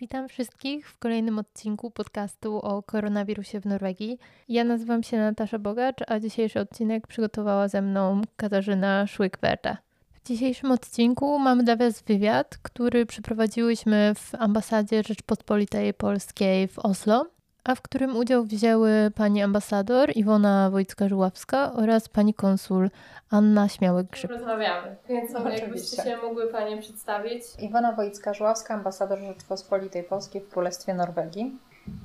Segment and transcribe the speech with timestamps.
[0.00, 4.18] Witam wszystkich w kolejnym odcinku podcastu o koronawirusie w Norwegii.
[4.48, 9.76] Ja nazywam się Natasza Bogacz, a dzisiejszy odcinek przygotowała ze mną Katarzyna Szłykwerte.
[10.12, 17.26] W dzisiejszym odcinku mamy dla Was wywiad, który przeprowadziłyśmy w ambasadzie Rzeczpospolitej Polskiej w Oslo
[17.64, 22.90] a w którym udział wzięły pani ambasador Iwona Wojcka-Żuławska oraz pani konsul
[23.30, 24.30] Anna Śmiałek-Grzyb.
[24.30, 27.42] Rozmawiamy, więc no, jakbyście się mogły Panie przedstawić.
[27.58, 31.58] Iwona Wojcka-Żuławska, ambasador Rzeczypospolitej Polskiej w Królestwie Norwegii.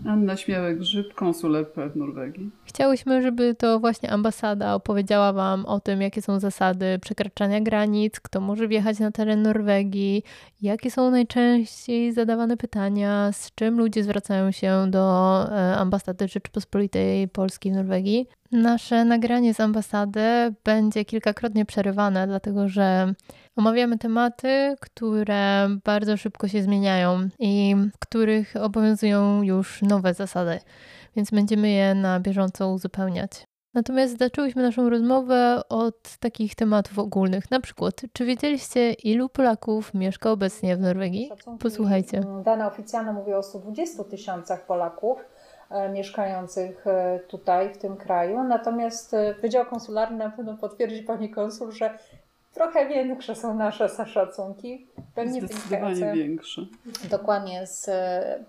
[0.06, 2.50] Anna Śmiałek-Grzyb, konsul EP w Norwegii.
[2.66, 8.42] Chciałyśmy, żeby to właśnie ambasada opowiedziała Wam o tym, jakie są zasady przekraczania granic, kto
[8.42, 10.24] może wjechać na teren Norwegii,
[10.62, 17.72] jakie są najczęściej zadawane pytania, z czym ludzie zwracają się do e, ambasady Rzeczypospolitej Polskiej
[17.72, 18.28] w Norwegii.
[18.52, 20.22] Nasze nagranie z ambasady
[20.64, 23.14] będzie kilkakrotnie przerywane, dlatego że
[23.56, 30.60] omawiamy tematy, które bardzo szybko się zmieniają i w których obowiązują już nowe zasady,
[31.16, 33.48] więc będziemy je na bieżąco uzupełniać.
[33.74, 37.52] Natomiast zaczęłyśmy naszą rozmowę od takich tematów ogólnych.
[37.52, 41.32] Na przykład, czy wiedzieliście, ilu Polaków mieszka obecnie w Norwegii?
[41.60, 42.22] Posłuchajcie.
[42.44, 45.18] Dane oficjalne mówią o 120 tysiącach Polaków
[45.70, 48.44] E, mieszkających e, tutaj, w tym kraju.
[48.44, 51.98] Natomiast e, Wydział Konsularny na pewno potwierdzi Pani Konsul, że
[52.56, 54.88] trochę większe są nasze szacunki.
[55.16, 56.62] Pewnie Zdecydowanie większe.
[57.10, 57.90] Dokładnie z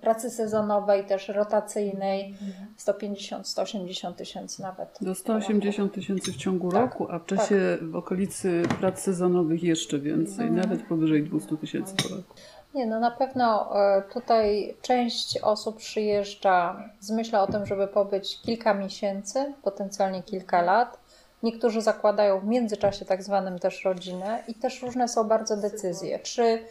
[0.01, 2.35] pracy sezonowej, też rotacyjnej
[2.79, 4.99] 150-180 tysięcy nawet.
[5.01, 7.91] Do 180 tysięcy w ciągu tak, roku, a w czasie tak.
[7.91, 10.57] w okolicy prac sezonowych jeszcze więcej, mhm.
[10.57, 12.37] nawet powyżej 200 tysięcy Polaków.
[12.75, 18.41] Nie, no na pewno e, tutaj część osób przyjeżdża z myślą o tym, żeby pobyć
[18.43, 21.06] kilka miesięcy, potencjalnie kilka lat.
[21.47, 26.19] Niektórzy zakładają w międzyczasie tak zwanym też rodzinę i też różne są bardzo decyzje.
[26.19, 26.63] Czy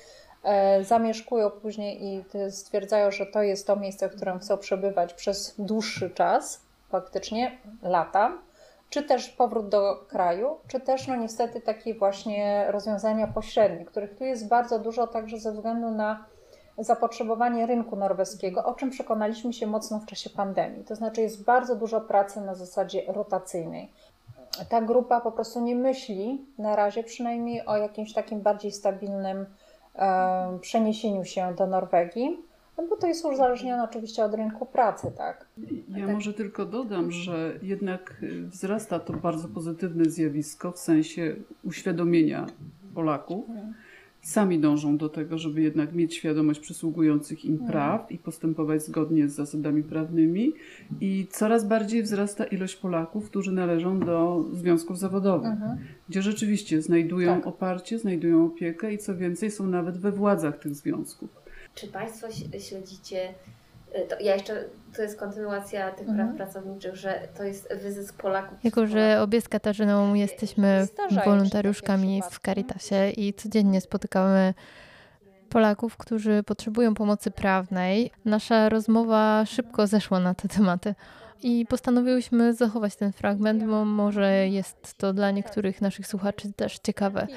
[0.43, 5.55] e, zamieszkują później i stwierdzają, że to jest to miejsce, w którym chcą przebywać przez
[5.59, 8.37] dłuższy czas, faktycznie lata,
[8.89, 14.23] czy też powrót do kraju, czy też no niestety takie właśnie rozwiązania pośrednie, których tu
[14.23, 16.25] jest bardzo dużo także ze względu na
[16.77, 20.83] zapotrzebowanie rynku norweskiego, o czym przekonaliśmy się mocno w czasie pandemii.
[20.83, 23.91] To znaczy jest bardzo dużo pracy na zasadzie rotacyjnej.
[24.69, 29.45] Ta grupa po prostu nie myśli na razie przynajmniej o jakimś takim bardziej stabilnym
[29.95, 32.45] e, przeniesieniu się do Norwegii
[32.77, 35.47] no bo to jest uzależnione oczywiście od rynku pracy, tak?
[35.89, 36.15] Ja tak.
[36.15, 42.45] może tylko dodam, że jednak wzrasta to bardzo pozytywne zjawisko w sensie uświadomienia
[42.95, 43.49] Polaków.
[43.49, 43.73] Mhm.
[44.25, 47.71] Sami dążą do tego, żeby jednak mieć świadomość przysługujących im mhm.
[47.71, 50.53] praw i postępować zgodnie z zasadami prawnymi.
[51.01, 55.77] I coraz bardziej wzrasta ilość Polaków, którzy należą do związków zawodowych, mhm.
[56.09, 57.47] gdzie rzeczywiście znajdują tak.
[57.47, 61.29] oparcie, znajdują opiekę i co więcej, są nawet we władzach tych związków.
[61.75, 62.27] Czy Państwo
[62.59, 63.33] śledzicie,
[64.09, 64.63] to ja jeszcze,
[64.95, 66.27] to jest kontynuacja tych mhm.
[66.27, 68.57] praw pracowniczych, że to jest wyzysk Polaków.
[68.63, 70.87] Jako, że obie z Katarzyną jesteśmy
[71.25, 74.53] wolontariuszkami w Caritasie i codziennie spotykamy
[75.49, 78.11] Polaków, którzy potrzebują pomocy prawnej.
[78.25, 80.95] Nasza rozmowa szybko zeszła na te tematy.
[81.43, 87.27] I postanowiłyśmy zachować ten fragment, bo może jest to dla niektórych naszych słuchaczy też ciekawe.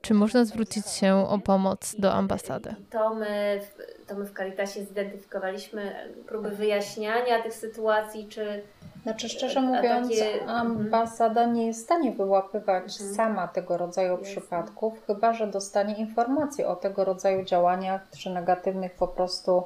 [0.00, 2.74] Czy można zwrócić się o pomoc do ambasady?
[2.90, 3.60] To my,
[4.06, 5.94] to my w Caritasie zidentyfikowaliśmy
[6.26, 8.62] próby wyjaśniania tych sytuacji, czy
[9.02, 10.46] znaczy, szczerze mówiąc, takie...
[10.46, 13.14] Ambasada nie jest w stanie wyłapywać mhm.
[13.14, 14.30] sama tego rodzaju jest.
[14.30, 19.62] przypadków, chyba że dostanie informacje o tego rodzaju działaniach, czy negatywnych po prostu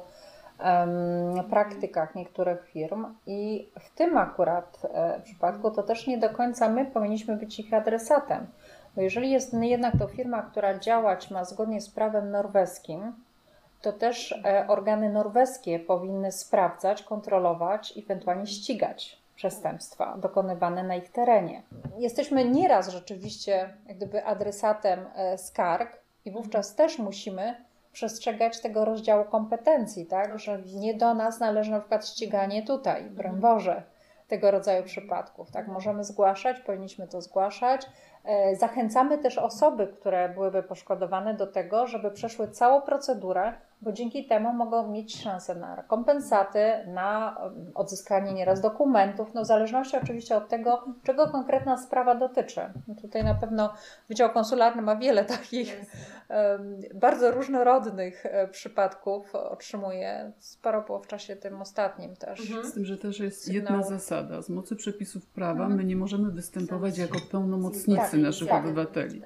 [1.49, 6.85] praktykach niektórych firm i w tym akurat e, przypadku to też nie do końca my
[6.85, 8.47] powinniśmy być ich adresatem.
[8.95, 13.13] Bo jeżeli jest jednak to firma, która działać ma zgodnie z prawem norweskim,
[13.81, 21.61] to też e, organy norweskie powinny sprawdzać, kontrolować, ewentualnie ścigać przestępstwa dokonywane na ich terenie.
[21.97, 27.55] Jesteśmy nieraz rzeczywiście jak gdyby adresatem e, skarg i wówczas też musimy
[27.93, 30.39] przestrzegać tego rozdziału kompetencji, tak?
[30.39, 33.83] Że nie do nas należy na przykład ściganie tutaj, broń Boże,
[34.27, 35.51] tego rodzaju przypadków.
[35.51, 35.67] Tak?
[35.67, 37.85] Możemy zgłaszać, powinniśmy to zgłaszać.
[38.23, 44.25] E, zachęcamy też osoby, które byłyby poszkodowane do tego, żeby przeszły całą procedurę bo dzięki
[44.25, 47.37] temu mogą mieć szansę na rekompensaty, na
[47.75, 52.61] odzyskanie nieraz dokumentów, no w zależności oczywiście od tego, czego konkretna sprawa dotyczy.
[52.87, 53.73] No tutaj na pewno
[54.09, 55.81] Wydział Konsularny ma wiele takich
[56.29, 62.39] um, bardzo różnorodnych e, przypadków, otrzymuje sporo było w czasie tym ostatnim też.
[62.39, 62.67] Mhm.
[62.67, 64.41] Z tym, że też jest jedna zasada.
[64.41, 65.75] Z mocy przepisów prawa mhm.
[65.75, 68.63] my nie możemy występować jako pełnomocnicy tak, naszych tak.
[68.65, 69.21] obywateli.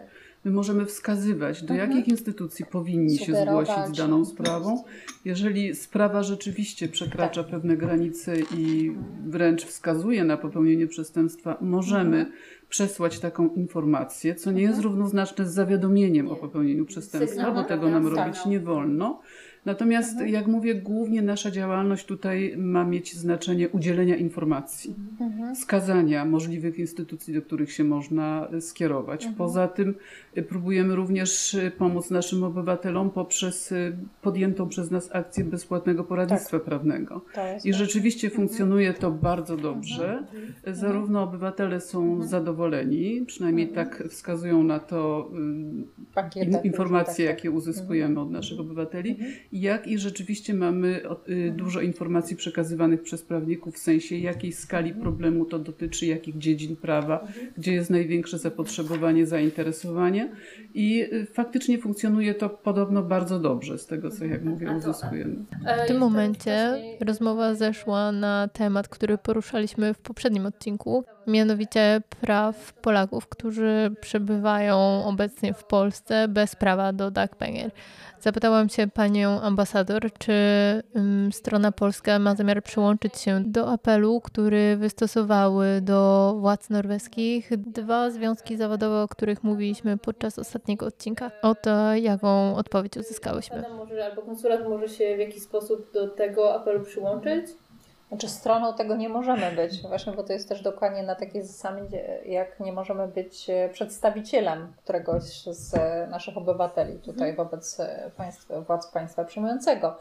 [0.48, 1.90] My możemy wskazywać, do mhm.
[1.90, 4.84] jakich instytucji powinni się zgłosić z daną sprawą.
[5.26, 7.52] Jeżeli sprawa rzeczywiście przekracza tak.
[7.52, 8.92] pewne granice i
[9.26, 12.36] wręcz wskazuje na popełnienie przestępstwa, możemy mhm.
[12.70, 14.94] przesłać taką informację, co nie jest mhm.
[14.94, 19.22] równoznaczne z zawiadomieniem o popełnieniu przestępstwa, bo tego nam robić nie wolno.
[19.68, 20.30] Natomiast, mhm.
[20.30, 25.56] jak mówię, głównie nasza działalność tutaj ma mieć znaczenie udzielenia informacji, mhm.
[25.56, 29.22] wskazania możliwych instytucji, do których się można skierować.
[29.22, 29.36] Mhm.
[29.38, 29.96] Poza tym
[30.38, 33.74] y, próbujemy również y, pomóc naszym obywatelom poprzez
[34.22, 36.66] podjętą przez nas akcję bezpłatnego poradnictwa tak.
[36.66, 37.22] prawnego.
[37.64, 38.48] I rzeczywiście mhm.
[38.48, 40.18] funkcjonuje to bardzo dobrze.
[40.18, 40.44] Mhm.
[40.44, 40.76] Mhm.
[40.76, 45.32] Zarówno obywatele są zadowoleni, przynajmniej tak wskazują na to
[46.36, 49.18] in, informacje, tak, jakie uzyskujemy od naszych obywateli
[49.62, 55.46] jak i rzeczywiście mamy y, dużo informacji przekazywanych przez prawników w sensie jakiej skali problemu
[55.46, 57.28] to dotyczy, jakich dziedzin prawa,
[57.58, 60.32] gdzie jest największe zapotrzebowanie, zainteresowanie
[60.74, 65.36] i y, faktycznie funkcjonuje to podobno bardzo dobrze z tego, co jak mówię uzyskujemy.
[65.86, 73.28] W tym momencie rozmowa zeszła na temat, który poruszaliśmy w poprzednim odcinku, mianowicie praw Polaków,
[73.28, 77.72] którzy przebywają obecnie w Polsce bez prawa do backpanger.
[78.20, 80.34] Zapytałam się panią ambasador, czy
[80.96, 88.12] um, strona polska ma zamiar przyłączyć się do apelu, który wystosowały do władz norweskich dwa
[88.12, 91.32] związki zawodowe, o których mówiliśmy podczas ostatniego odcinka.
[91.42, 93.64] Oto jaką odpowiedź uzyskałyśmy.
[93.78, 97.46] Może, albo konsulat może się w jakiś sposób do tego apelu przyłączyć?
[98.10, 102.20] Znaczy stroną tego nie możemy być, właśnie, bo to jest też dokładnie na takiej zasadzie,
[102.26, 105.74] jak nie możemy być e, przedstawicielem któregoś z
[106.10, 107.36] naszych obywateli tutaj mhm.
[107.36, 109.98] wobec e, państwa, władz państwa przyjmującego.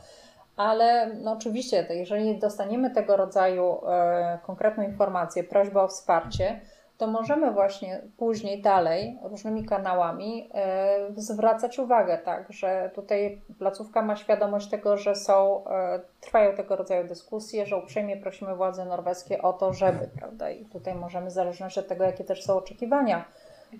[0.57, 6.61] Ale no oczywiście, jeżeli dostaniemy tego rodzaju e, konkretną informację, prośbę o wsparcie,
[6.99, 14.17] to możemy właśnie później dalej różnymi kanałami e, zwracać uwagę, tak, że tutaj placówka ma
[14.17, 19.53] świadomość tego, że są, e, trwają tego rodzaju dyskusje, że uprzejmie prosimy władze norweskie o
[19.53, 23.25] to, żeby, prawda, i tutaj możemy w zależności od tego, jakie też są oczekiwania,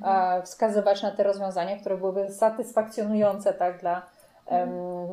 [0.07, 4.03] e, wskazywać na te rozwiązania, które byłyby satysfakcjonujące, tak, dla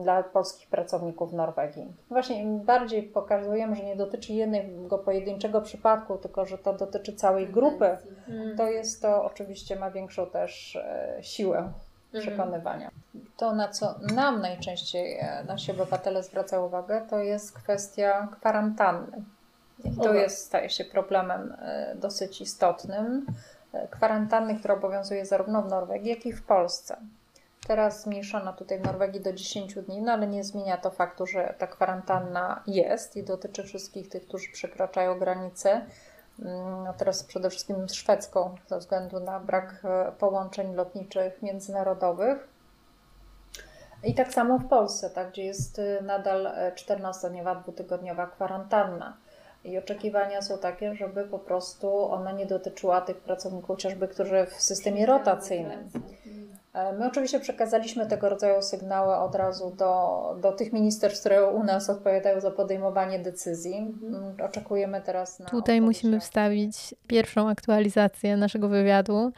[0.04, 1.94] dla polskich pracowników Norwegii.
[2.10, 7.48] Właśnie im bardziej pokazujemy, że nie dotyczy jednego pojedynczego przypadku, tylko że to dotyczy całej
[7.48, 7.98] grupy,
[8.28, 8.58] mm.
[8.58, 11.74] to jest to oczywiście ma większą też e, siłę mm.
[12.22, 12.92] przekonywania.
[13.38, 19.24] To, na co nam najczęściej e, nasi obywatele zwracają uwagę, to jest kwestia kwarantanny.
[19.84, 23.26] I to jest, staje się problemem e, dosyć istotnym.
[23.90, 26.98] Kwarantanny, która obowiązuje zarówno w Norwegii, jak i w Polsce.
[27.68, 31.56] Teraz zmniejszono tutaj w Norwegii do 10 dni, no ale nie zmienia to faktu, że
[31.58, 35.70] ta kwarantanna jest i dotyczy wszystkich tych, którzy przekraczają granicę.
[36.40, 42.48] Mm, no teraz przede wszystkim szwedzką, ze względu na brak e, połączeń lotniczych międzynarodowych.
[44.04, 49.18] I tak samo w Polsce, tak, gdzie jest e, nadal 14-dniowa, dwutygodniowa kwarantanna.
[49.64, 54.62] I oczekiwania są takie, żeby po prostu ona nie dotyczyła tych pracowników, chociażby, którzy w
[54.62, 55.90] systemie rotacyjnym
[56.23, 56.23] E,
[56.74, 61.90] my oczywiście przekazaliśmy tego rodzaju sygnały od razu do, do tych ministerstw, które u nas
[61.90, 63.76] odpowiadają za podejmowanie decyzji.
[63.76, 65.46] Mm, oczekujemy teraz na.
[65.46, 69.32] Tutaj musimy wstawić pierwszą aktualizację naszego wywiadu.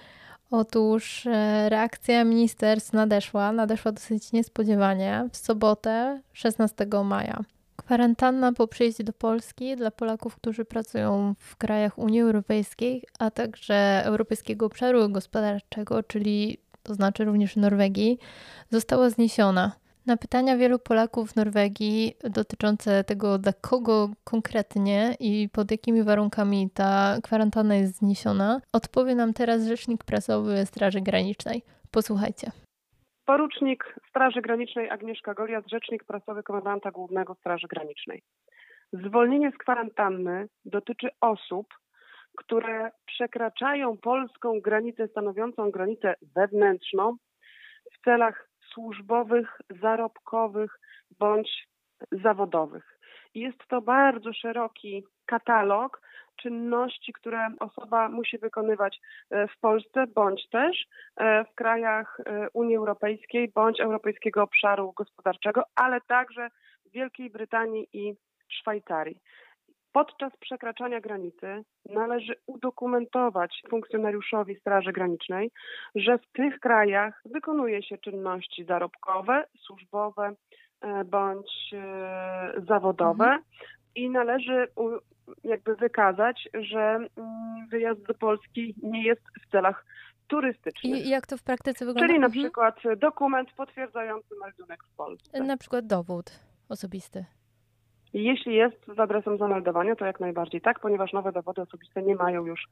[0.52, 7.44] Otóż e, reakcja ministerstw nadeszła, nadeszła dosyć niespodziewanie w sobotę 16 maja.
[7.76, 14.02] Kwarantanna po przyjeździe do Polski dla Polaków, którzy pracują w krajach Unii Europejskiej, a także
[14.06, 18.19] Europejskiego Obszaru Gospodarczego, czyli to znaczy również Norwegii,
[18.69, 19.71] została zniesiona.
[20.06, 26.69] Na pytania wielu Polaków w Norwegii dotyczące tego, dla kogo konkretnie i pod jakimi warunkami
[26.73, 31.61] ta kwarantanna jest zniesiona, odpowie nam teraz rzecznik prasowy Straży Granicznej.
[31.92, 32.51] Posłuchajcie.
[33.25, 38.21] Porucznik Straży Granicznej Agnieszka Goliat, rzecznik prasowy komendanta głównego Straży Granicznej.
[38.94, 41.68] Zwolnienie z kwarantanny dotyczy osób,
[42.37, 47.18] które przekraczają polską granicę stanowiącą granicę wewnętrzną
[47.94, 50.80] w celach służbowych, zarobkowych
[51.19, 51.68] bądź
[52.11, 52.99] zawodowych.
[53.35, 56.01] Jest to bardzo szeroki katalog
[56.35, 58.99] czynności, które osoba musi wykonywać
[59.30, 60.87] e, w Polsce bądź też
[61.18, 66.49] e, w krajach e, Unii Europejskiej bądź Europejskiego Obszaru Gospodarczego, ale także
[66.85, 68.13] w Wielkiej Brytanii i
[68.49, 69.19] Szwajcarii.
[69.95, 75.52] Podczas przekraczania granicy należy udokumentować funkcjonariuszowi Straży Granicznej,
[75.95, 80.35] że w tych krajach wykonuje się czynności zarobkowe, służbowe
[80.81, 83.42] e, bądź e, zawodowe mhm.
[83.95, 84.68] i należy
[85.44, 87.09] jakby wykazać, że mm,
[87.69, 89.85] wyjazd do Polski nie jest w celach
[90.28, 91.06] turystycznych.
[91.06, 92.07] I jak to w praktyce wygląda?
[92.07, 92.44] Czyli na Mhm.
[92.44, 95.44] przykład dokument potwierdzający meldunek w Polsce.
[95.44, 97.25] Na przykład dowód osobisty.
[98.18, 102.45] Jeśli jest z adresem zameldowania, to jak najbardziej tak, ponieważ nowe dowody osobiste nie mają
[102.45, 102.68] już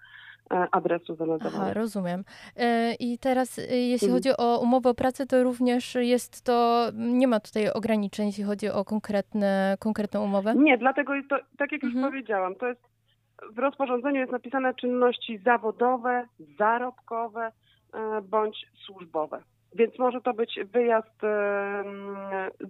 [0.51, 1.63] e, adresu zameldowania.
[1.63, 2.23] Aha, rozumiem.
[2.57, 4.13] E, I teraz, e, jeśli Mhm.
[4.13, 8.69] chodzi o umowę o pracę, to również jest to, nie ma tutaj ograniczeń, jeśli chodzi
[8.69, 10.55] o konkretne, konkretną umowę?
[10.55, 12.03] Nie, dlatego to, tak jak Mhm.
[12.03, 12.81] już powiedziałam, to jest
[13.51, 16.27] w rozporządzeniu jest napisane czynności zawodowe,
[16.59, 17.51] zarobkowe
[18.23, 19.41] bądź służbowe.
[19.75, 21.21] Więc może to być wyjazd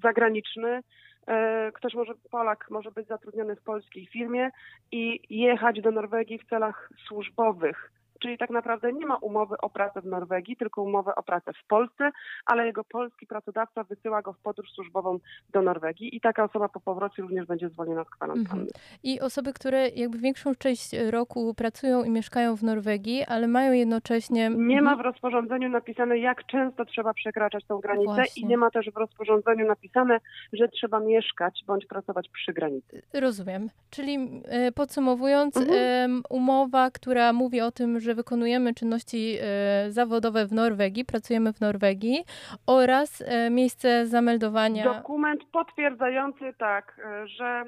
[0.04, 0.82] zagraniczny.
[1.28, 4.50] E, Ktoś może, Polak może być zatrudniony w polskiej firmie
[4.92, 7.92] i jechać do Norwegii w celach służbowych.
[8.24, 11.68] Czyli tak naprawdę nie ma umowy o pracę w Norwegii, tylko umowę o pracę w
[11.68, 12.12] Polsce,
[12.46, 15.20] ale jego polski pracodawca wysyła go w podróż służbową
[15.54, 18.62] do Norwegii i taka osoba po powrocie również będzie zwolniona z kwarantanny.
[18.62, 18.70] Mhm.
[19.04, 24.50] I osoby, które jakby większą część roku pracują i mieszkają w Norwegii, ale mają jednocześnie...
[24.50, 24.98] Nie ma Mhm.
[24.98, 28.44] w rozporządzeniu napisane, jak często trzeba przekraczać tą granicę Właśnie.
[28.44, 30.20] i nie ma też w rozporządzeniu napisane,
[30.54, 33.02] że trzeba mieszkać bądź pracować przy granicy.
[33.14, 33.70] Rozumiem.
[33.90, 36.24] Czyli e, podsumowując, Mhm.
[36.30, 42.24] umowa, która mówi o tym, że wykonujemy czynności e, zawodowe w Norwegii, pracujemy w Norwegii
[42.68, 44.84] oraz e, miejsce zameldowania.
[44.84, 47.64] Dokument potwierdzający tak, e, że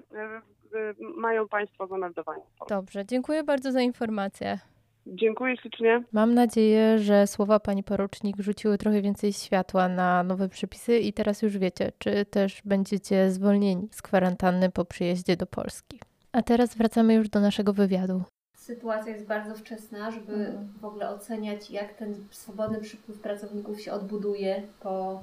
[1.17, 2.43] mają Państwo zameldowanie.
[2.69, 4.59] Dobrze, dziękuję bardzo za informację.
[5.07, 6.03] Dziękuję ślicznie.
[6.11, 11.41] Mam nadzieję, że słowa pani porucznik rzuciły trochę więcej światła na nowe przepisy i teraz
[11.41, 15.99] już wiecie, czy też będziecie zwolnieni z kwarantanny po przyjeździe do Polski.
[16.31, 18.23] A teraz wracamy już do naszego wywiadu.
[18.65, 20.67] Sytuacja jest bardzo wczesna, żeby Mhm.
[20.81, 25.21] w ogóle oceniać, jak ten swobodny przypływ pracowników się odbuduje po,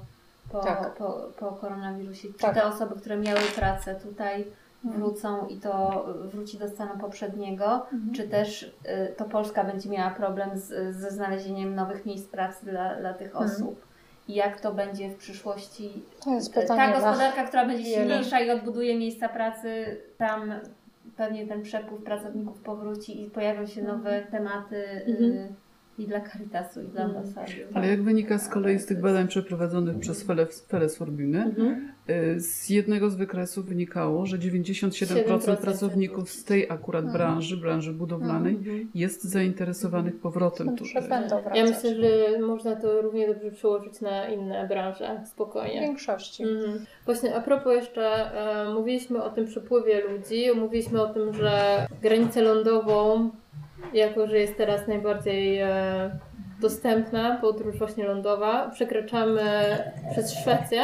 [0.51, 0.93] po, Tak.
[0.93, 2.27] po, po koronawirusie.
[2.27, 2.53] Czy Tak.
[2.55, 4.45] te osoby, które miały pracę tutaj
[4.85, 5.01] Mhm.
[5.03, 7.85] wrócą i to wróci do stanu poprzedniego,
[8.15, 12.95] czy też y, to Polska będzie miała problem z, ze znalezieniem nowych miejsc pracy dla,
[12.95, 13.45] dla tych Mhm.
[13.51, 13.85] osób.
[14.27, 16.03] I jak to będzie w przyszłości?
[16.23, 20.53] To jest Ta pytanie na gospodarka, która będzie silniejsza i odbuduje miejsca pracy, tam
[21.17, 25.55] pewnie ten przepływ pracowników powróci i pojawią się nowe tematy Mhm.
[25.97, 27.17] I dla Caritasu, i dla Mhm.
[27.19, 27.51] ambasady.
[27.73, 31.93] Ale jak wynika z kolei z tych badań przeprowadzonych przez Feles- Felesforbiny, Mhm.
[32.39, 37.17] z jednego z wykresów wynikało, że 97% 7% pracowników z tej akurat Mhm.
[37.17, 38.89] branży, branży budowlanej, Mhm.
[38.95, 41.19] jest zainteresowanych powrotem Że tutaj.
[41.55, 45.81] Ja myślę, że można to równie dobrze przełożyć na inne branże, W spokojnie.
[45.81, 46.43] większości.
[46.43, 46.85] Mhm.
[47.05, 52.41] Właśnie a propos jeszcze, e, mówiliśmy o tym przepływie ludzi, mówiliśmy o tym, że granicę
[52.41, 53.29] lądową,
[53.93, 56.19] jako że jest teraz najbardziej e,
[56.61, 59.43] dostępna, podróż właśnie lądowa, przekraczamy
[60.11, 60.81] przez Szwecję.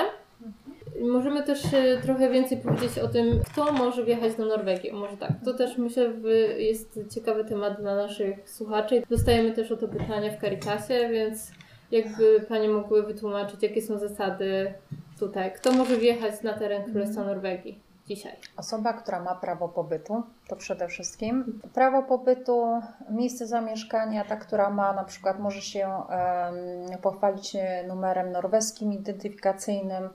[1.02, 4.92] Możemy też e, trochę więcej powiedzieć o tym, kto może wjechać do Norwegii.
[4.92, 6.12] Może tak, to też myślę
[6.58, 9.04] jest ciekawy temat dla naszych słuchaczy.
[9.10, 11.52] Dostajemy też o to pytania w Caritasie, więc
[11.92, 14.74] jakby Panie mogły wytłumaczyć, jakie są zasady
[15.20, 15.52] tutaj.
[15.54, 18.34] Kto może wjechać na teren Królestwa Norwegii dzisiaj?
[18.58, 24.94] Osoba, która ma prawo pobytu, to przede wszystkim prawo pobytu, miejsce zamieszkania, ta, która ma
[24.94, 30.10] na przykład, może się em, pochwalić e, numerem norweskim identyfikacyjnym.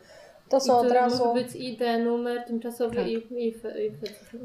[0.48, 1.24] To I są od razu.
[1.24, 3.06] może być ID, numer tymczasowy Tak.
[3.06, 3.54] i, i, i,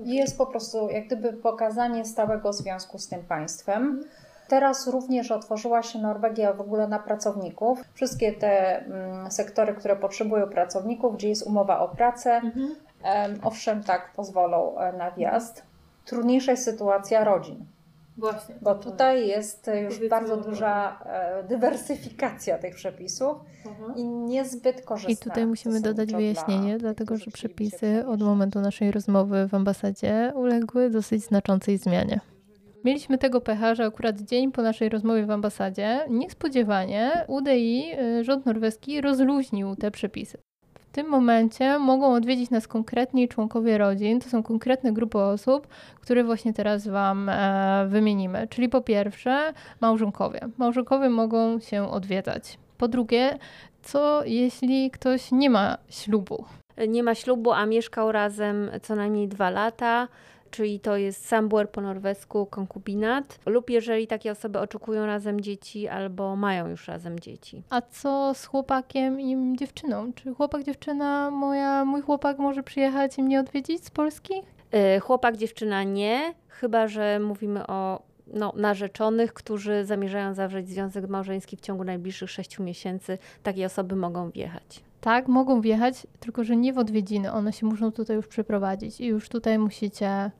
[0.05, 4.03] i Jest po prostu jak gdyby pokazanie stałego związku z tym państwem.
[4.47, 7.79] Teraz również otworzyła się Norwegia w ogóle na pracowników.
[7.93, 12.75] Wszystkie te mm, sektory, które potrzebują pracowników, gdzie jest umowa o pracę, Mhm.
[13.03, 15.63] Em, owszem, tak, pozwolą e, na wjazd.
[16.05, 17.65] Trudniejsza jest sytuacja rodzin,
[18.17, 18.55] Właśnie.
[18.61, 23.93] bo tutaj jest e, już bardzo duża e, dywersyfikacja tych przepisów Aha.
[23.95, 25.13] i niezbyt korzystna.
[25.13, 30.33] I tutaj musimy dodać wyjaśnienie, dla dlatego że przepisy od momentu naszej rozmowy w ambasadzie
[30.35, 32.19] uległy dosyć znaczącej zmianie.
[32.85, 37.91] Mieliśmy tego pecha, że akurat dzień po naszej rozmowie w ambasadzie niespodziewanie UDI,
[38.21, 40.37] rząd norweski, rozluźnił te przepisy.
[40.99, 45.67] Tym momencie mogą odwiedzić nas konkretni członkowie rodzin, to są konkretne grupy osób,
[46.01, 48.47] które właśnie teraz Wam e, wymienimy.
[48.49, 50.39] Czyli po pierwsze małżonkowie.
[50.57, 52.57] Małżonkowie mogą się odwiedzać.
[52.77, 53.37] Po drugie,
[53.81, 56.45] co jeśli ktoś nie ma ślubu?
[56.87, 60.07] nie ma ślubu, a mieszkał razem co najmniej dwa lata,
[60.51, 66.35] czyli to jest samboer po norwesku, konkubinat, lub jeżeli takie osoby oczekują razem dzieci albo
[66.35, 67.63] mają już razem dzieci.
[67.69, 70.13] A co z chłopakiem i dziewczyną?
[70.13, 74.33] Czy chłopak, dziewczyna, moja, mój chłopak może przyjechać i mnie odwiedzić z Polski?
[74.97, 78.01] Y, Chłopak, dziewczyna nie, chyba że mówimy o
[78.33, 83.17] no, narzeczonych, którzy zamierzają zawrzeć związek małżeński w ciągu najbliższych sześciu miesięcy.
[83.43, 84.83] Takie osoby mogą wjechać.
[85.01, 87.31] Tak, mogą wjechać, tylko że nie w odwiedziny.
[87.31, 90.31] One się muszą tutaj już przeprowadzić i już tutaj musicie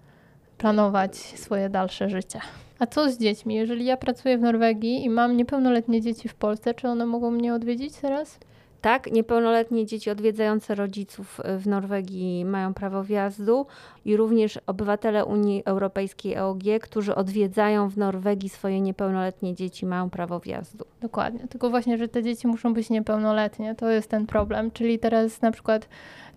[0.58, 2.40] planować swoje dalsze życie.
[2.80, 3.56] A co z dziećmi?
[3.56, 7.54] Jeżeli ja pracuję w Norwegii i mam niepełnoletnie dzieci w Polsce, czy one mogą mnie
[7.54, 8.40] odwiedzić teraz?
[8.82, 13.66] Tak, niepełnoletnie dzieci odwiedzające rodziców w Norwegii mają prawo wjazdu
[14.06, 20.40] i również obywatele Unii Europejskiej EOG, którzy odwiedzają w Norwegii swoje niepełnoletnie dzieci, mają prawo
[20.40, 20.86] wjazdu.
[21.02, 24.72] Dokładnie, tylko właśnie, że te dzieci muszą być niepełnoletnie, to jest ten problem.
[24.72, 25.90] Czyli teraz na przykład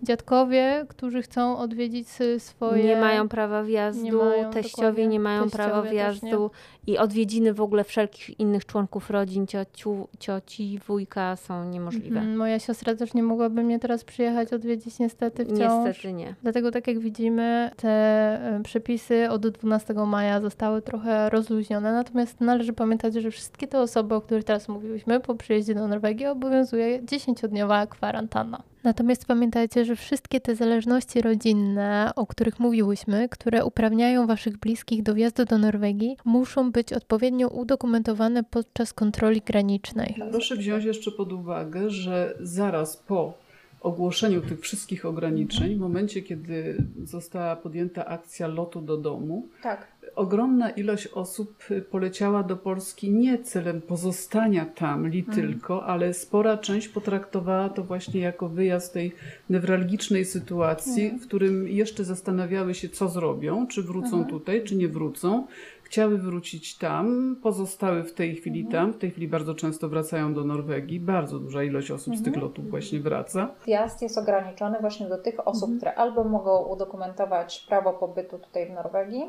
[0.03, 2.07] dziadkowie, którzy chcą odwiedzić
[2.37, 2.83] swoje...
[2.83, 6.51] Nie mają prawa wjazdu, nie mają, teściowie nie mają prawa wjazdu
[6.87, 12.19] i odwiedziny w ogóle wszelkich innych członków rodzin, ciociu, cioci, wujka są niemożliwe.
[12.19, 15.85] Mhm, moja siostra też nie mogłaby mnie teraz przyjechać odwiedzić niestety wciąż.
[15.85, 16.35] Niestety nie.
[16.43, 22.73] Dlatego tak jak widzimy, te e, przepisy od 12 maja zostały trochę rozluźnione, natomiast należy
[22.73, 27.87] pamiętać, że wszystkie te osoby, o których teraz mówiłyśmy, po przyjeździe do Norwegii obowiązuje 10-dniowa
[27.87, 28.72] kwarantanna.
[28.83, 35.13] Natomiast pamiętajcie, że wszystkie te zależności rodzinne, o których mówiłyśmy, które uprawniają Waszych bliskich do
[35.13, 40.15] wjazdu do Norwegii, muszą być odpowiednio udokumentowane podczas kontroli granicznej.
[40.31, 43.33] Proszę wziąć jeszcze pod uwagę, że zaraz po
[43.81, 49.92] ogłoszeniu tych wszystkich ograniczeń, w momencie, kiedy została podjęta akcja lotu do domu, tak.
[50.15, 55.37] Ogromna ilość osób poleciała do Polski nie celem pozostania tam li mhm.
[55.37, 59.11] tylko, ale spora część potraktowała to właśnie jako wyjazd tej
[59.49, 61.19] newralgicznej sytuacji, mhm.
[61.21, 64.25] w którym jeszcze zastanawiały się, co zrobią, czy wrócą mhm.
[64.25, 65.47] tutaj, czy nie wrócą
[65.93, 68.71] chciały wrócić tam, pozostały w tej chwili mhm.
[68.71, 68.93] tam.
[68.93, 70.99] W tej chwili bardzo często wracają do Norwegii.
[70.99, 72.45] Bardzo duża ilość osób z tych mhm.
[72.45, 73.49] lotów właśnie wraca.
[73.65, 75.77] Wjazd jest ograniczony właśnie do tych osób, mhm.
[75.77, 79.23] które albo mogą udokumentować prawo pobytu tutaj w Norwegii,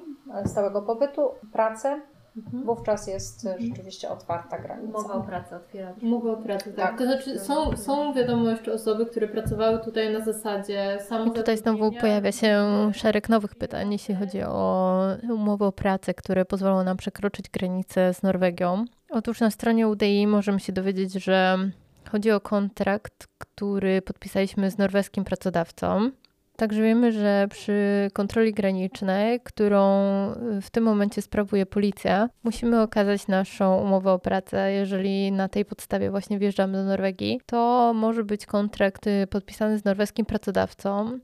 [0.47, 2.00] stałego pobytu, pracę,
[2.37, 2.64] Mhm.
[2.64, 3.67] Wówczas jest mhm.
[3.67, 4.99] rzeczywiście otwarta granica.
[4.99, 5.95] Umowa o pracę otwiera.
[6.03, 6.76] Umowa o pracę, tak.
[6.76, 6.99] tak.
[6.99, 11.25] To znaczy są, są wiadomo jeszcze osoby, które pracowały tutaj na zasadzie samo.
[11.25, 12.64] I tutaj znowu pojawia się
[12.95, 18.23] szereg nowych pytań, jeśli chodzi o umowę o pracę, które pozwolą nam przekroczyć granicę z
[18.23, 18.85] Norwegią.
[19.11, 21.59] Otóż na stronie UDI możemy się dowiedzieć, że
[22.12, 26.11] chodzi o kontrakt, który podpisaliśmy z norweskim pracodawcą.
[26.56, 29.78] Także wiemy, że przy kontroli granicznej, którą
[30.62, 34.73] w tym momencie sprawuje policja, musimy okazać naszą umowę o pracę.
[34.73, 40.26] Jeżeli na tej podstawie właśnie wjeżdżamy do Norwegii, to może być kontrakt podpisany z norweskim
[40.26, 41.19] pracodawcą.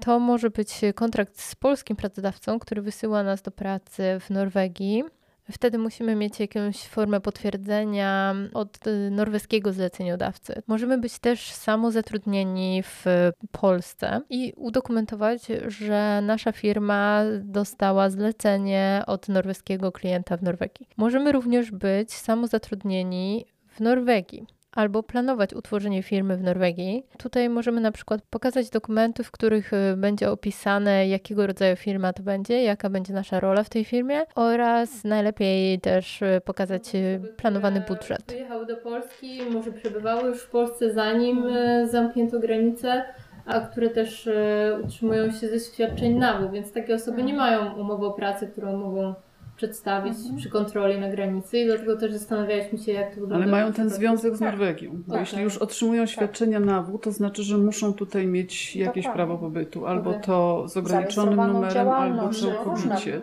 [0.00, 5.04] To może być kontrakt z polskim pracodawcą, który wysyła nas do pracy w Norwegii.
[5.50, 10.62] Wtedy musimy mieć jakąś formę potwierdzenia od y, norweskiego zleceniodawcy.
[10.66, 13.04] Możemy być też samozatrudnieni w
[13.52, 20.86] Polsce i udokumentować, że nasza firma dostała zlecenie od norweskiego klienta w Norwegii.
[20.96, 24.46] Możemy również być samozatrudnieni w Norwegii
[24.80, 27.06] albo planować utworzenie firmy w Norwegii.
[27.18, 32.22] Tutaj możemy na przykład pokazać dokumenty, w których y, będzie opisane, jakiego rodzaju firma to
[32.22, 37.84] będzie, jaka będzie nasza rola w tej firmie oraz najlepiej też y, pokazać y, planowany
[37.88, 38.22] budżet.
[38.22, 41.44] Przyjechały do Polski, może przebywały już w Polsce zanim
[41.90, 43.04] zamknięto granice
[43.46, 44.28] a które też
[44.84, 49.14] utrzymują się ze świadczeń NAW, więc takie osoby nie mają umowy o pracę, którą mogą
[49.60, 50.36] przedstawić mhm.
[50.36, 53.36] przy kontroli na granicy i dlatego też zastanawialiśmy się, jak to wygląda.
[53.36, 55.20] Ale mają ten związek z Norwegią, bo tak.
[55.20, 56.10] jeśli już otrzymują tak.
[56.10, 56.66] świadczenia tak.
[56.66, 61.88] NAW, to znaczy, że muszą tutaj mieć jakieś prawo pobytu, albo to z ograniczonym numerem,
[61.88, 63.20] albo całkowicie.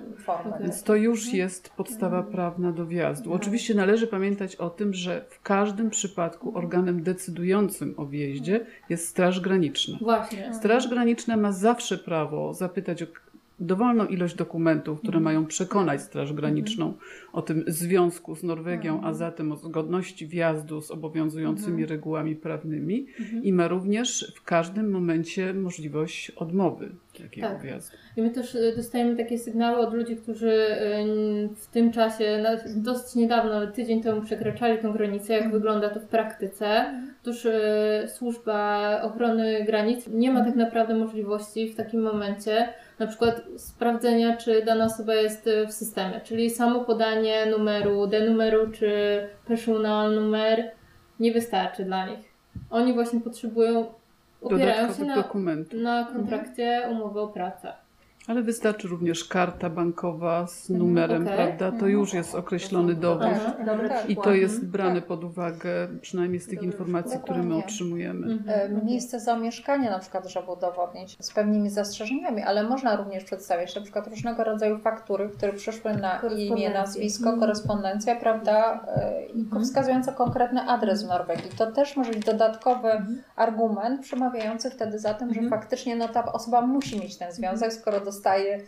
[0.61, 1.37] Więc to już mhm.
[1.37, 3.23] jest podstawa prawna do wjazdu.
[3.23, 3.41] Mhm.
[3.41, 9.39] Oczywiście należy pamiętać o tym, że w każdym przypadku organem decydującym o wjeździe jest Straż
[9.39, 9.97] Graniczna.
[10.01, 10.53] Właśnie.
[10.53, 13.07] Straż Graniczna ma zawsze prawo zapytać o
[13.59, 15.23] dowolną ilość dokumentów, które mhm.
[15.23, 16.93] mają przekonać Straż Graniczną
[17.33, 19.15] o tym związku z Norwegią, a mhm.
[19.15, 21.89] zatem o zgodności wjazdu z obowiązującymi mhm.
[21.89, 23.07] regułami prawnymi
[23.43, 26.89] i ma również w każdym momencie możliwość odmowy
[27.23, 27.61] takiego tak.
[27.61, 27.97] wjazdu.
[28.17, 32.43] I my też y, dostajemy takie sygnały od ludzi, którzy y, w tym czasie,
[32.75, 36.85] dosyć niedawno, tydzień temu przekraczali tę granicę, jak wygląda to w praktyce.
[37.27, 37.47] Otóż
[38.07, 44.65] służba ochrony granic nie ma tak naprawdę możliwości w takim momencie na przykład sprawdzenia, czy
[44.65, 48.89] dana osoba jest w systemie, czyli samo podanie numeru, denumeru czy
[49.47, 50.71] personal numer
[51.19, 52.33] nie wystarczy dla nich.
[52.69, 53.85] Oni właśnie potrzebują,
[54.41, 55.23] opierają się na,
[55.73, 57.73] na kontrakcie umowy o pracę.
[58.27, 61.35] Ale wystarczy również karta bankowa z mhm, numerem, okay.
[61.35, 61.69] prawda?
[61.69, 61.91] To mhm.
[61.91, 63.27] już jest określony dowód.
[64.07, 68.27] I to jest brane pod uwagę, przynajmniej z tych informacji, które my otrzymujemy.
[68.33, 68.79] Mhm.
[68.81, 73.81] E, miejsce zamieszkania na przykład trzeba udowodnić z pewnymi zastrzeżeniami, ale można również przedstawić na
[73.81, 78.85] przykład różnego rodzaju faktury, które przyszły na imię, nazwisko, korespondencja, prawda?
[78.87, 81.51] E, I wskazujące konkretny adres w Norwegii.
[81.57, 82.89] To też może być dodatkowy
[83.35, 87.99] argument przemawiający wtedy za tym, że faktycznie no, ta osoba musi mieć ten związek, skoro
[88.17, 88.59] dostaje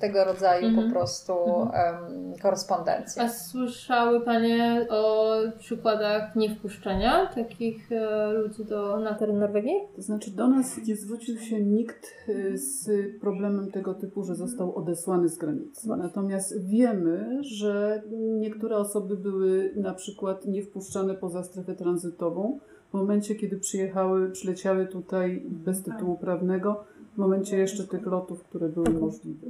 [0.00, 0.86] tego rodzaju Mhm.
[0.86, 3.22] po prostu em, korespondencję.
[3.22, 9.80] A słyszały Panie o przykładach niewpuszczenia takich e, ludzi do, na teren Norwegii?
[9.96, 14.76] To znaczy do nas nie zwrócił się nikt y, z problemem tego typu, że został
[14.76, 15.88] odesłany z granicy.
[15.88, 18.02] Natomiast wiemy, że
[18.40, 22.58] niektóre osoby były na przykład nie wpuszczane poza strefę tranzytową
[22.90, 26.84] w momencie, kiedy przyjechały, przyleciały tutaj bez tytułu prawnego,
[27.16, 29.46] w momencie jeszcze tych lotów, które były możliwe.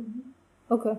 [0.69, 0.97] Okej,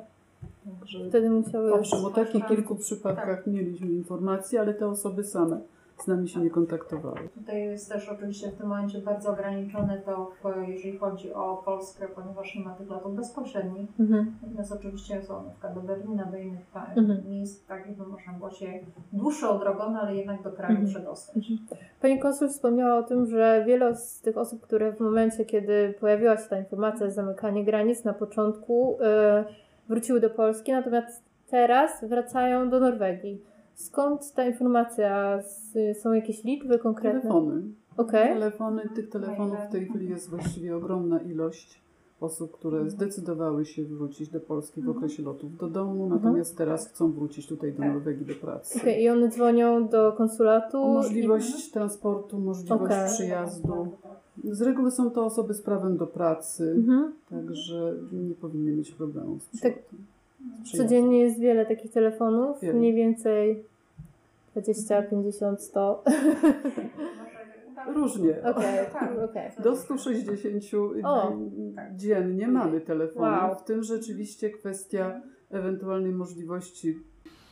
[0.79, 1.73] Także wtedy musiały...
[1.73, 5.59] Owszem, o takich kilku przypadkach mieliśmy informacje, ale te osoby same
[5.97, 7.29] z nami się nie kontaktowały.
[7.35, 12.07] Tutaj jest też oczywiście w tym momencie bardzo ograniczone to, w, jeżeli chodzi o Polskę,
[12.15, 13.89] ponieważ nie ma tych lotów bezpośrednich.
[13.99, 14.35] Mhm.
[14.43, 17.23] Natomiast oczywiście są na przykład do Berlina, do innych Mhm.
[17.29, 18.65] miejsc, tak jakby można było się
[19.13, 20.89] dłuższą drogą, no ale jednak do kraju Mhm.
[20.89, 21.45] przedostać.
[22.01, 26.37] Pani konsul wspomniała o tym, że wiele z tych osób, które w momencie, kiedy pojawiła
[26.37, 29.45] się ta informacja o zamykaniu granic na początku, e,
[29.89, 33.41] wróciły do Polski, natomiast teraz wracają do Norwegii.
[33.87, 35.39] Skąd ta informacja?
[36.01, 37.21] Są jakieś liczby konkretne?
[37.21, 37.61] Telefony.
[37.97, 38.27] Okej.
[38.33, 41.81] Telefony, tych telefonów w tej chwili jest właściwie ogromna ilość
[42.21, 47.11] osób, które zdecydowały się wrócić do Polski w okresie lotów do domu, natomiast teraz chcą
[47.11, 48.79] wrócić tutaj do Norwegii do pracy.
[48.79, 50.77] Okej, I one dzwonią do konsulatu.
[50.87, 53.09] Możliwość transportu, możliwość Okej.
[53.13, 53.87] przyjazdu.
[54.43, 57.13] Z reguły są to osoby z prawem do pracy, Mhm.
[57.29, 59.59] także nie powinny mieć problemów z Tak.
[59.59, 59.83] przyjazdem.
[59.83, 60.16] przyjazdem.
[60.77, 62.73] Codziennie jest wiele takich telefonów, Wiele.
[62.73, 63.63] mniej więcej
[64.55, 66.03] 20, 50, 100.
[67.87, 68.43] Różnie.
[68.43, 68.79] Okej,
[69.29, 69.51] okej.
[69.59, 70.63] Do 160
[71.03, 71.33] O.
[71.95, 73.55] dziennie mamy telefonów, Wow.
[73.55, 76.97] w tym rzeczywiście kwestia ewentualnej możliwości.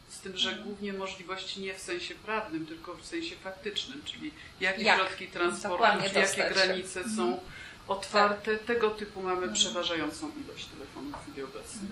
[0.09, 4.83] Z tym, że głównie możliwości nie w sensie prawnym, tylko w sensie faktycznym, czyli jakie
[4.83, 4.97] Jak?
[4.97, 6.53] środki transportu, czy jakie dostać się.
[6.53, 7.37] granice są
[7.87, 8.55] otwarte.
[8.57, 11.89] Tego typu mamy przeważającą ilość telefonów w chwili obecnej.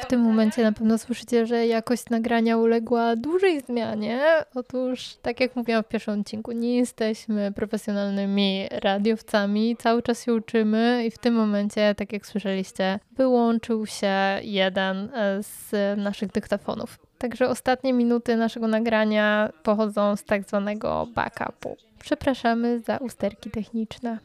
[0.00, 4.20] W tym momencie na pewno słyszycie, że jakość nagrania uległa dużej zmianie.
[4.54, 11.04] Otóż, tak jak mówiłam w pierwszym odcinku, nie jesteśmy profesjonalnymi radiowcami, cały czas się uczymy
[11.06, 16.98] i w tym momencie, tak jak słyszeliście, wyłączył się jeden e, z naszych dyktafonów.
[17.18, 21.76] Także ostatnie minuty naszego nagrania pochodzą z tak zwanego backupu.
[21.98, 24.18] Przepraszamy za usterki techniczne.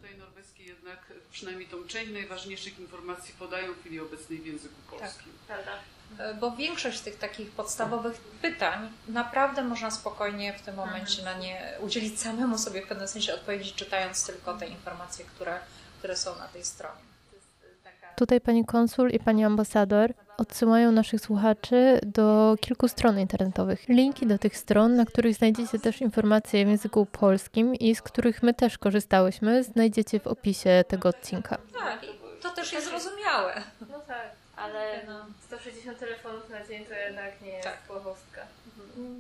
[1.35, 5.33] Przynajmniej tą część najważniejszych informacji podają w chwili obecnej w języku polskim.
[6.19, 11.73] E, Bo większość tych takich podstawowych pytań naprawdę można spokojnie w tym momencie na nie
[11.79, 15.59] udzielić samemu sobie w pewnym sensie odpowiedzi, czytając tylko te informacje, które,
[15.99, 17.01] które są na tej stronie.
[18.15, 23.89] Tutaj pani konsul i pani ambasador odsyłają naszych słuchaczy do kilku stron internetowych.
[23.89, 28.43] Linki do tych stron, na których znajdziecie też informacje w języku polskim i z których
[28.43, 31.57] my też korzystałyśmy, znajdziecie w opisie tego odcinka.
[31.79, 31.99] Tak,
[32.41, 33.53] to też jest zrozumiałe.
[33.91, 35.25] No tak, ale No.
[35.47, 37.77] 160 telefonów na dzień to jednak nie jest Tak.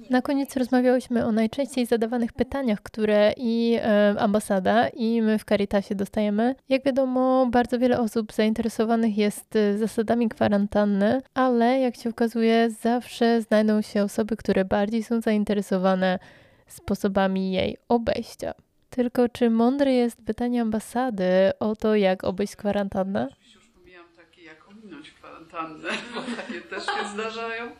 [0.09, 5.95] Na koniec rozmawiałyśmy o najczęściej zadawanych pytaniach, które i e, ambasada, i my w Caritasie
[5.95, 6.55] dostajemy.
[6.69, 13.41] Jak wiadomo, bardzo wiele osób zainteresowanych jest e, zasadami kwarantanny, ale jak się okazuje, zawsze
[13.41, 16.19] znajdą się osoby, które bardziej są zainteresowane
[16.67, 18.53] sposobami jej obejścia.
[18.89, 21.25] Tylko czy mądre jest pytanie ambasady
[21.59, 23.27] o to, jak obejść kwarantannę?
[23.31, 27.71] Oczywiście już pomijam takie, jak ominąć kwarantannę, bo takie też się zdarzają.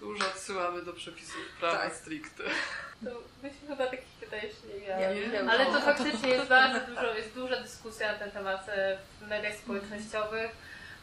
[0.00, 1.94] Tu już odsyłamy do przepisów prawa Tak.
[1.94, 2.42] stricte.
[3.04, 3.10] To
[3.42, 5.14] myśmy chyba takich pytań jeszcze nie Ja miały.
[5.14, 5.48] nie wiem.
[5.48, 8.66] Ale to faktycznie jest bardzo dużo, jest duża dyskusja na ten temat
[9.20, 10.50] w mediach społecznościowych,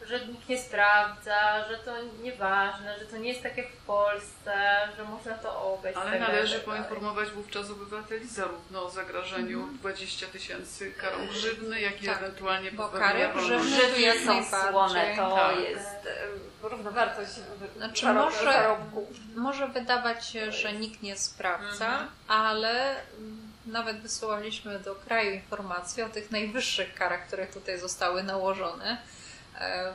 [0.08, 4.54] że nikt nie sprawdza, że to nieważne, że to nie jest tak jak w Polsce,
[4.98, 5.98] że można to obejść.
[6.00, 12.04] Ale tak należy tak poinformować wówczas obywateli zarówno o zagrożeniu 20 tysięcy karą grzywny, jak
[12.04, 15.60] i Tak, ewentualnie bo kary grzywny- są słone, to Tak.
[15.60, 17.32] jest e, równowartość
[17.78, 19.08] Znaczy może, zarobku.
[19.36, 26.10] może wydawać się, że nikt nie sprawdza, ale mm, nawet wysyłaliśmy do kraju informacje o
[26.10, 28.98] tych najwyższych karach, które tutaj zostały nałożone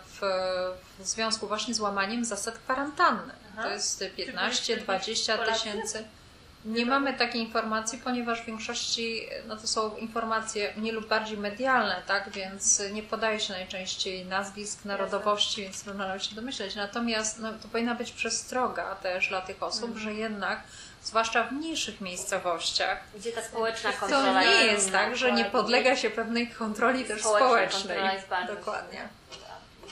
[0.04, 0.20] w,
[0.98, 3.32] w związku właśnie z łamaniem zasad kwarantanny.
[3.52, 3.62] Aha.
[3.62, 5.52] To jest Czy 15, byliście 20 Polacy?
[5.64, 6.04] tysięcy.
[6.64, 12.02] Nie mamy takiej informacji, ponieważ w większości no to są informacje mniej lub bardziej medialne,
[12.06, 12.30] tak?
[12.30, 16.74] więc nie podaje się najczęściej nazwisk, narodowości, więc trudno nam się domyśleć.
[16.74, 20.00] Natomiast no, to powinna być przestroga też dla tych osób, Mhm.
[20.00, 20.62] że jednak,
[21.02, 25.96] zwłaszcza w mniejszych miejscowościach, Gdzie ta społeczna to kontrola nie jest tak, że nie podlega
[25.96, 27.98] się pewnej kontroli też społecznej.
[28.48, 29.08] Dokładnie.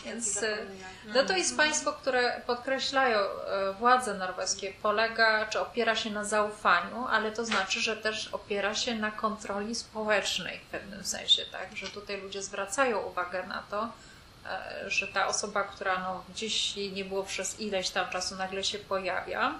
[0.06, 0.48] Więc silna.
[0.48, 6.24] e, no to jest państwo, które podkreślają e, władze norweskie, polega czy opiera się na
[6.24, 11.76] zaufaniu, ale to znaczy, że też opiera się na kontroli społecznej w pewnym sensie, tak?
[11.76, 13.88] Że tutaj ludzie zwracają uwagę na to,
[14.46, 18.78] e, że ta osoba, która no, gdzieś nie było przez ileś tam czasu nagle się
[18.78, 19.54] pojawia,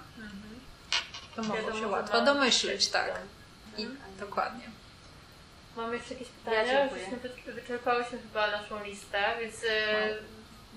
[1.35, 3.11] to mogło się łatwo domyśleć, tak.
[3.77, 3.87] I
[4.19, 4.63] dokładnie.
[5.77, 6.79] Mamy jeszcze jakieś Ja pytania?
[6.81, 7.05] dziękuję.
[7.05, 10.09] Żeśmy wyczerpałyśmy chyba naszą listę, więc e,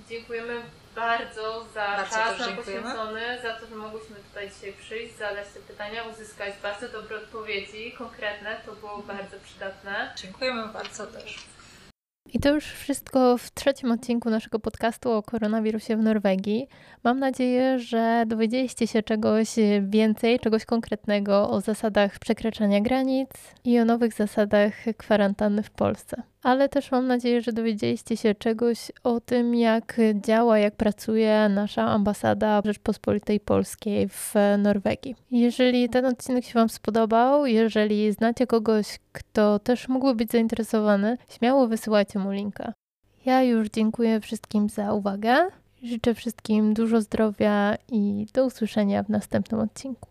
[0.09, 0.63] dziękujemy
[0.95, 5.61] bardzo za Bardzo czas nam poświęcony, za to, że mogłyśmy tutaj dzisiaj przyjść, zadać te
[5.61, 10.13] pytania, uzyskać bardzo dobre odpowiedzi, konkretne, to było bardzo przydatne.
[10.17, 11.39] Dziękujemy bardzo też.
[12.33, 16.69] I to już wszystko w trzecim odcinku naszego podcastu o koronawirusie w Norwegii.
[17.05, 19.49] Mam nadzieję, że dowiedzieliście się czegoś
[19.83, 23.31] więcej, czegoś konkretnego o zasadach przekraczania granic
[23.65, 26.23] i o nowych zasadach kwarantanny w Polsce.
[26.43, 31.83] Ale też mam nadzieję, że dowiedzieliście się czegoś o tym, jak działa, jak pracuje nasza
[31.83, 35.17] ambasada Rzeczpospolitej Polskiej w Norwegii.
[35.31, 41.67] Jeżeli ten odcinek się Wam spodobał, jeżeli znacie kogoś, kto też mógłby być zainteresowany, śmiało
[41.67, 42.73] wysyłajcie mu linka.
[43.25, 45.37] Ja już dziękuję wszystkim za uwagę.
[45.83, 50.11] Życzę wszystkim dużo zdrowia i do usłyszenia w następnym odcinku.